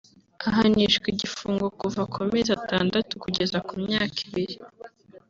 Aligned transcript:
ahanishwa 0.47 1.05
igifungo 1.13 1.65
kuva 1.79 2.01
ku 2.11 2.19
mezi 2.31 2.49
atandatu 2.57 3.11
kugeza 3.23 3.57
ku 3.67 3.73
myaka 3.83 4.17
ibiri 4.27 4.55